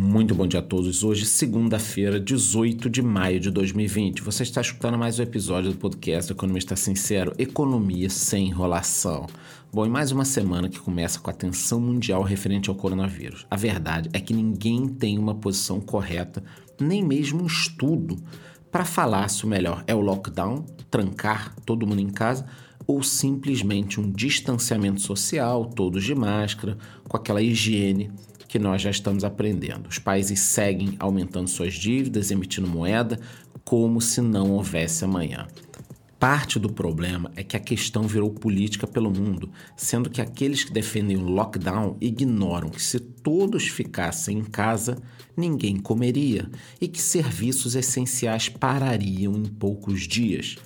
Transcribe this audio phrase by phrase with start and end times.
[0.00, 1.02] Muito bom dia a todos.
[1.02, 4.22] Hoje, segunda-feira, 18 de maio de 2020.
[4.22, 9.26] Você está escutando mais um episódio do podcast Economista Sincero, Economia sem enrolação.
[9.72, 13.44] Bom, em mais uma semana que começa com a tensão mundial referente ao coronavírus.
[13.50, 16.44] A verdade é que ninguém tem uma posição correta,
[16.80, 18.18] nem mesmo um estudo,
[18.70, 22.46] para falar se o melhor é o lockdown, trancar todo mundo em casa,
[22.86, 26.78] ou simplesmente um distanciamento social, todos de máscara,
[27.08, 28.12] com aquela higiene
[28.48, 29.88] que nós já estamos aprendendo.
[29.88, 33.20] Os países seguem aumentando suas dívidas, emitindo moeda,
[33.64, 35.46] como se não houvesse amanhã.
[36.18, 40.72] Parte do problema é que a questão virou política pelo mundo, sendo que aqueles que
[40.72, 45.00] defendem o lockdown ignoram que se todos ficassem em casa,
[45.36, 50.56] ninguém comeria e que serviços essenciais parariam em poucos dias.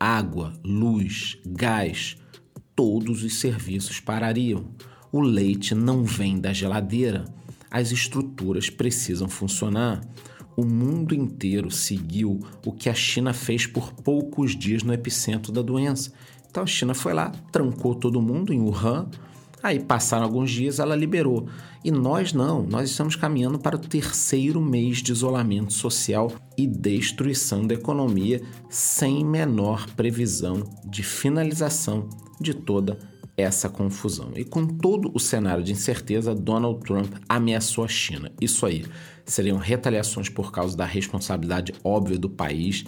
[0.00, 2.16] Água, luz, gás,
[2.74, 4.70] todos os serviços parariam.
[5.14, 7.24] O leite não vem da geladeira.
[7.70, 10.00] As estruturas precisam funcionar.
[10.56, 15.62] O mundo inteiro seguiu o que a China fez por poucos dias no epicentro da
[15.62, 16.12] doença.
[16.50, 19.06] Então a China foi lá, trancou todo mundo em Wuhan.
[19.62, 21.46] Aí passaram alguns dias, ela liberou.
[21.84, 27.64] E nós não, nós estamos caminhando para o terceiro mês de isolamento social e destruição
[27.64, 32.08] da economia, sem menor previsão de finalização
[32.40, 34.30] de toda a essa confusão.
[34.36, 38.30] E com todo o cenário de incerteza, Donald Trump ameaçou a China.
[38.40, 38.84] Isso aí
[39.24, 42.84] seriam retaliações por causa da responsabilidade óbvia do país,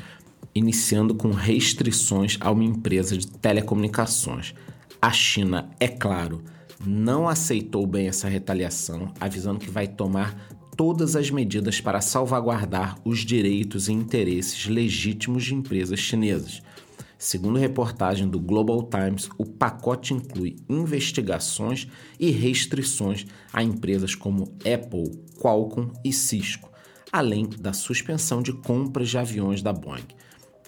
[0.55, 4.55] iniciando com restrições a uma empresa de telecomunicações.
[5.01, 6.43] A China, é claro,
[6.85, 13.21] não aceitou bem essa retaliação, avisando que vai tomar todas as medidas para salvaguardar os
[13.21, 16.63] direitos e interesses legítimos de empresas chinesas.
[17.19, 21.89] Segundo reportagem do Global Times, o pacote inclui investigações
[22.21, 26.71] e restrições a empresas como Apple, Qualcomm e Cisco,
[27.11, 30.05] além da suspensão de compras de aviões da Boeing.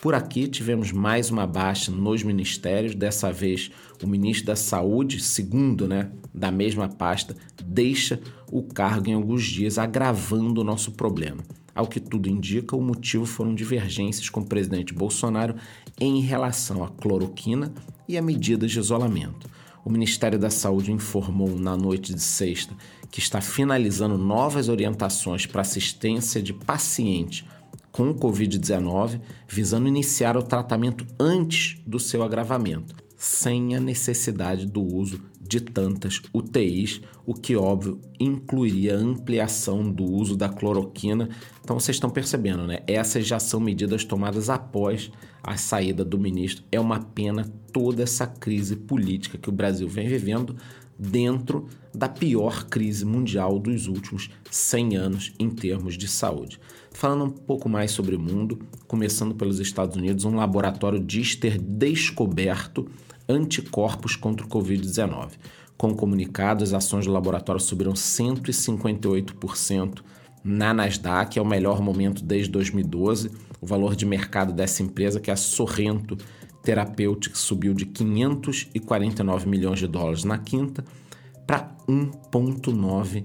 [0.00, 3.70] Por aqui tivemos mais uma baixa nos ministérios, dessa vez
[4.02, 8.20] o ministro da Saúde, segundo né, da mesma pasta, deixa
[8.50, 11.42] o cargo em alguns dias, agravando o nosso problema.
[11.78, 15.54] Ao que tudo indica, o motivo foram divergências com o presidente Bolsonaro
[16.00, 17.72] em relação à cloroquina
[18.08, 19.48] e a medidas de isolamento.
[19.84, 22.74] O Ministério da Saúde informou na noite de sexta
[23.12, 27.44] que está finalizando novas orientações para assistência de pacientes
[27.92, 35.20] com Covid-19, visando iniciar o tratamento antes do seu agravamento, sem a necessidade do uso
[35.40, 41.28] de tantas UTIs, o que, óbvio, incluiria ampliação do uso da cloroquina.
[41.60, 42.78] Então, vocês estão percebendo, né?
[42.86, 45.10] Essas já são medidas tomadas após
[45.42, 46.64] a saída do ministro.
[46.70, 50.54] É uma pena toda essa crise política que o Brasil vem vivendo
[50.96, 56.60] dentro da pior crise mundial dos últimos 100 anos em termos de saúde.
[56.92, 61.58] Falando um pouco mais sobre o mundo, começando pelos Estados Unidos, um laboratório diz ter
[61.58, 62.88] descoberto
[63.28, 65.32] anticorpos contra o Covid-19.
[65.76, 70.02] Com o comunicado, as ações do laboratório subiram 158%
[70.42, 73.30] na Nasdaq, é o melhor momento desde 2012.
[73.60, 76.16] O valor de mercado dessa empresa, que é a Sorrento
[76.62, 80.84] Therapeutics, subiu de 549 milhões de dólares na quinta
[81.46, 83.24] para 1,9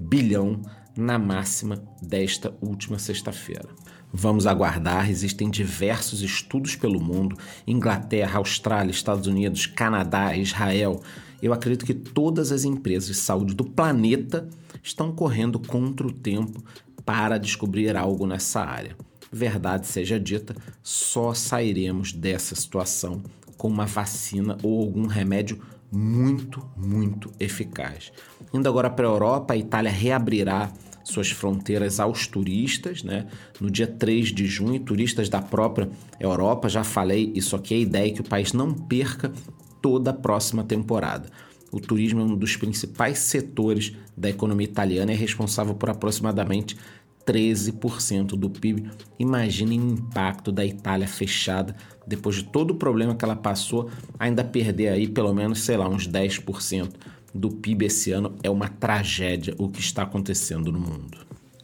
[0.00, 0.60] bilhão
[0.96, 3.68] na máxima desta última sexta-feira.
[4.16, 7.36] Vamos aguardar, existem diversos estudos pelo mundo
[7.66, 11.02] Inglaterra, Austrália, Estados Unidos, Canadá, Israel.
[11.42, 14.48] Eu acredito que todas as empresas de saúde do planeta
[14.80, 16.62] estão correndo contra o tempo
[17.04, 18.96] para descobrir algo nessa área.
[19.32, 23.20] Verdade seja dita, só sairemos dessa situação
[23.58, 25.60] com uma vacina ou algum remédio
[25.90, 28.12] muito, muito eficaz.
[28.52, 30.72] Indo agora para a Europa, a Itália reabrirá
[31.04, 33.26] suas fronteiras aos turistas, né?
[33.60, 35.88] No dia 3 de junho, turistas da própria
[36.18, 39.30] Europa, já falei, isso aqui é a ideia que o país não perca
[39.80, 41.28] toda a próxima temporada.
[41.70, 46.76] O turismo é um dos principais setores da economia italiana e é responsável por aproximadamente
[47.26, 48.90] 13% do PIB.
[49.18, 51.74] Imaginem o impacto da Itália fechada
[52.06, 55.88] depois de todo o problema que ela passou, ainda perder aí pelo menos, sei lá,
[55.88, 56.90] uns 10%
[57.34, 61.18] do PIB esse ano é uma tragédia o que está acontecendo no mundo.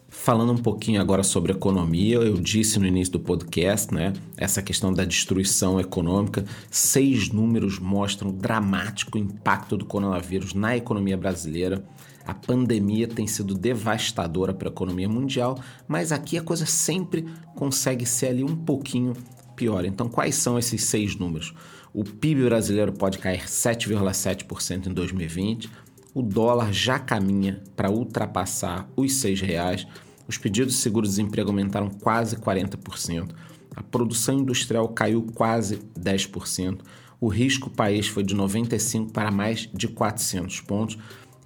[0.09, 4.13] Falando um pouquinho agora sobre economia, eu disse no início do podcast, né?
[4.37, 6.45] Essa questão da destruição econômica.
[6.69, 11.85] Seis números mostram o dramático impacto do coronavírus na economia brasileira.
[12.27, 15.59] A pandemia tem sido devastadora para a economia mundial,
[15.89, 17.25] mas aqui a coisa sempre
[17.55, 19.15] consegue ser ali um pouquinho
[19.57, 19.85] pior.
[19.85, 21.55] Então, quais são esses seis números?
[21.93, 25.69] O PIB brasileiro pode cair 7,7% em 2020,
[26.15, 29.87] o dólar já caminha para ultrapassar os R$ reais.
[30.29, 33.31] Os pedidos de seguro-desemprego aumentaram quase 40%.
[33.75, 36.81] A produção industrial caiu quase 10%.
[37.21, 40.99] O risco país foi de 95 para mais de 400 pontos.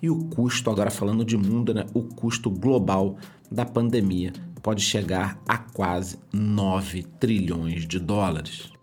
[0.02, 3.16] E o custo, agora falando de mundo, né, o custo global
[3.50, 4.32] da pandemia
[4.62, 8.73] pode chegar a quase 9 trilhões de dólares.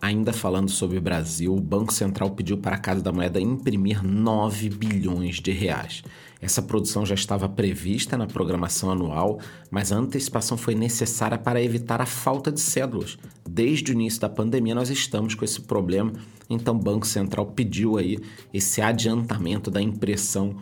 [0.00, 4.00] Ainda falando sobre o Brasil, o Banco Central pediu para a Casa da Moeda imprimir
[4.04, 6.04] 9 bilhões de reais.
[6.40, 9.40] Essa produção já estava prevista na programação anual,
[9.72, 13.18] mas a antecipação foi necessária para evitar a falta de cédulas.
[13.44, 16.12] Desde o início da pandemia nós estamos com esse problema,
[16.48, 18.18] então o Banco Central pediu aí
[18.54, 20.54] esse adiantamento da impressão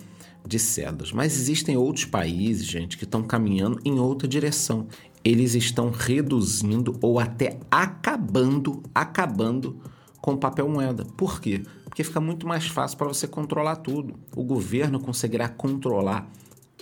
[0.47, 1.13] de cédulas.
[1.13, 4.87] Mas existem outros países, gente, que estão caminhando em outra direção
[5.27, 9.81] eles estão reduzindo ou até acabando, acabando
[10.21, 11.05] com papel moeda.
[11.17, 11.65] Por quê?
[11.85, 14.15] Porque fica muito mais fácil para você controlar tudo.
[14.37, 16.31] O governo conseguirá controlar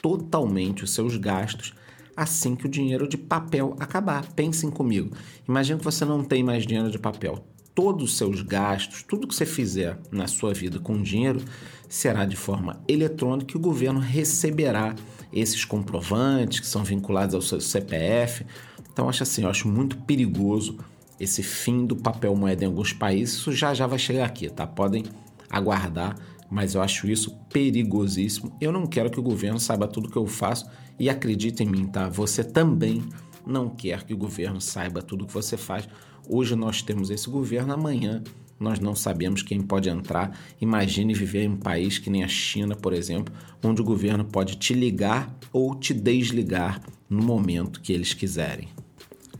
[0.03, 1.73] totalmente os seus gastos
[2.15, 4.31] assim que o dinheiro de papel acabar.
[4.35, 5.17] Pensem comigo.
[5.49, 7.43] Imagina que você não tem mais dinheiro de papel.
[7.75, 11.43] Todos os seus gastos, tudo que você fizer na sua vida com dinheiro,
[11.89, 14.95] será de forma eletrônica e o governo receberá
[15.33, 18.47] esses comprovantes que são vinculados ao seu CPF.
[18.93, 20.79] Então, acho assim, eu acho muito perigoso
[21.19, 23.37] esse fim do papel moeda em alguns países.
[23.37, 24.67] Isso já já vai chegar aqui, tá?
[24.67, 25.05] Podem
[25.51, 26.17] aguardar,
[26.51, 28.57] mas eu acho isso perigosíssimo.
[28.61, 30.69] Eu não quero que o governo saiba tudo que eu faço
[30.99, 32.09] e acredite em mim, tá?
[32.09, 33.03] Você também
[33.47, 35.89] não quer que o governo saiba tudo que você faz.
[36.29, 38.23] Hoje nós temos esse governo, amanhã
[38.59, 40.39] nós não sabemos quem pode entrar.
[40.61, 44.57] Imagine viver em um país que nem a China, por exemplo, onde o governo pode
[44.57, 48.69] te ligar ou te desligar no momento que eles quiserem.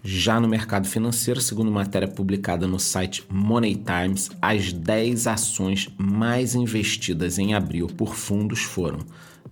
[0.07, 6.55] Já no mercado financeiro, segundo matéria publicada no site Money Times, as 10 ações mais
[6.55, 8.99] investidas em abril por fundos foram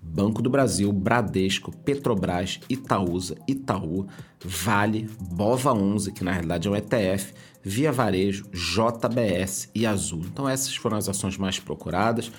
[0.02, 4.06] Banco do Brasil, Bradesco, Petrobras, Itaúsa, Itaú,
[4.44, 7.32] Vale, Bova 11, que na realidade é um ETF,
[7.64, 10.20] Via Varejo, JBS e Azul.
[10.30, 12.30] Então essas foram as ações mais procuradas.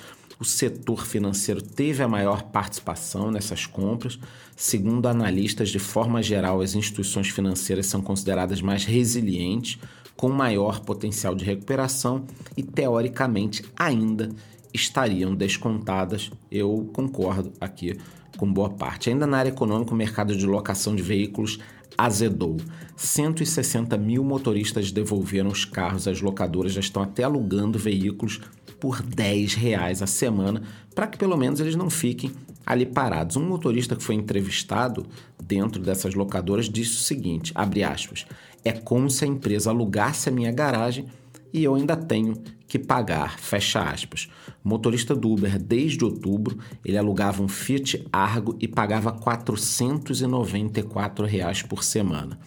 [0.44, 4.19] O setor financeiro teve a maior participação nessas compras.
[4.57, 9.80] Segundo analistas, de forma geral, as instituições financeiras são consideradas mais resilientes,
[10.18, 12.25] com maior potencial de recuperação
[12.57, 14.31] e, teoricamente, ainda
[14.74, 16.30] estariam descontadas.
[16.51, 17.98] Eu concordo aqui
[18.36, 19.10] com boa parte.
[19.10, 21.57] Ainda na área econômica, o mercado de locação de veículos
[21.98, 22.57] azedou.
[22.95, 28.42] 160 mil motoristas devolveram os carros, as locadoras já estão até alugando veículos
[28.80, 30.62] por 10 reais a semana
[30.94, 32.31] para que pelo menos eles não fiquem
[32.66, 33.36] ali parados.
[33.36, 35.06] Um motorista que foi entrevistado
[35.42, 38.25] dentro dessas locadoras disse o seguinte, abre aspas,
[38.63, 41.06] é como se a empresa alugasse a minha garagem
[41.51, 42.34] e eu ainda tenho
[42.73, 44.27] que pagar, fecha aspas.
[44.63, 51.83] Motorista do Uber, desde outubro, ele alugava um Fiat Argo e pagava 494 reais por
[51.83, 52.39] semana,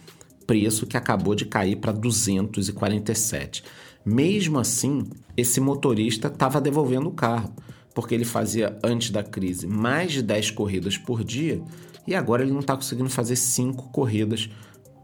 [0.45, 3.63] preço que acabou de cair para 247.
[4.05, 5.05] Mesmo assim,
[5.37, 7.55] esse motorista estava devolvendo o carro,
[7.95, 11.63] porque ele fazia antes da crise mais de 10 corridas por dia
[12.05, 14.49] e agora ele não está conseguindo fazer 5 corridas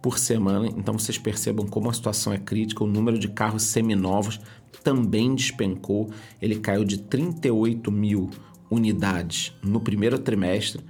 [0.04, 0.68] por semana.
[0.68, 2.84] Então vocês percebam como a situação é crítica.
[2.84, 4.40] O número de carros seminovos
[4.84, 6.12] também despencou.
[6.42, 8.30] Ele caiu de 38 mil
[8.70, 10.84] unidades no primeiro trimestre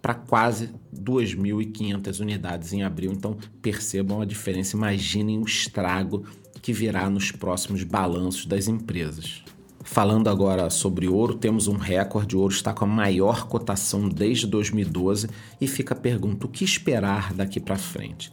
[0.00, 3.12] para quase 2.500 unidades em abril.
[3.12, 4.76] Então percebam a diferença.
[4.76, 6.24] Imaginem o estrago
[6.62, 9.44] que virá nos próximos balanços das empresas.
[9.82, 12.34] Falando agora sobre ouro, temos um recorde.
[12.34, 15.28] O ouro está com a maior cotação desde 2012
[15.60, 18.32] e fica a pergunta: o que esperar daqui para frente?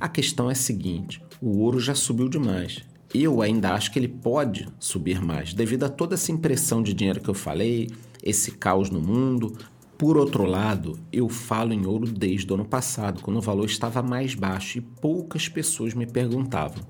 [0.00, 2.82] A questão é a seguinte: o ouro já subiu demais.
[3.14, 7.20] Eu ainda acho que ele pode subir mais, devido a toda essa impressão de dinheiro
[7.20, 7.88] que eu falei,
[8.22, 9.56] esse caos no mundo.
[9.96, 14.02] Por outro lado, eu falo em ouro desde o ano passado, quando o valor estava
[14.02, 16.82] mais baixo e poucas pessoas me perguntavam.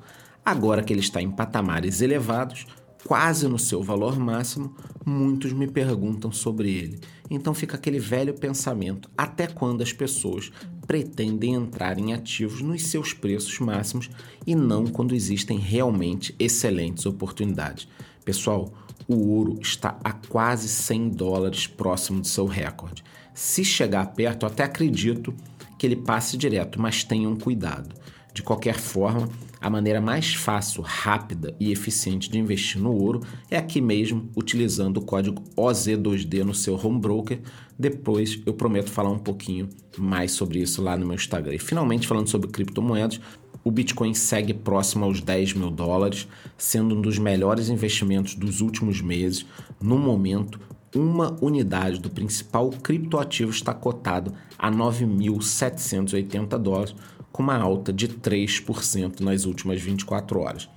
[0.43, 2.67] Agora que ele está em patamares elevados,
[3.07, 7.01] quase no seu valor máximo, muitos me perguntam sobre ele.
[7.31, 10.51] Então fica aquele velho pensamento: até quando as pessoas
[10.87, 14.11] pretendem entrar em ativos nos seus preços máximos
[14.47, 17.89] e não quando existem realmente excelentes oportunidades?
[18.25, 18.73] Pessoal,
[19.07, 23.05] o ouro está a quase 100 dólares próximo do seu recorde.
[23.35, 25.35] Se chegar perto, até acredito
[25.79, 27.95] que ele passe direto, mas tenham cuidado.
[28.35, 29.29] De qualquer forma,
[29.61, 34.97] a maneira mais fácil, rápida e eficiente de investir no ouro é aqui mesmo, utilizando
[34.97, 37.41] o código OZ2D no seu home broker.
[37.79, 41.55] Depois eu prometo falar um pouquinho mais sobre isso lá no meu Instagram.
[41.55, 43.21] E finalmente, falando sobre criptomoedas,
[43.63, 46.27] o Bitcoin segue próximo aos 10 mil dólares,
[46.59, 49.47] sendo um dos melhores investimentos dos últimos meses.
[49.81, 50.59] No momento,
[50.95, 56.95] uma unidade do principal criptoativo está cotado a 9.780 dólares,
[57.35, 60.71] com uma alta de 3% nas últimas 24 horas.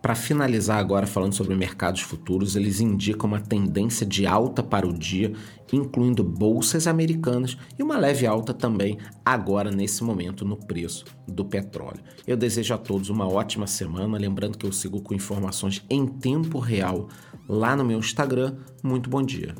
[0.00, 4.96] Para finalizar agora falando sobre mercados futuros, eles indicam uma tendência de alta para o
[4.96, 5.32] dia,
[5.72, 12.00] incluindo bolsas americanas e uma leve alta também agora nesse momento no preço do petróleo.
[12.24, 16.60] Eu desejo a todos uma ótima semana, lembrando que eu sigo com informações em tempo
[16.60, 17.08] real
[17.48, 18.54] lá no meu Instagram.
[18.84, 19.52] Muito bom dia.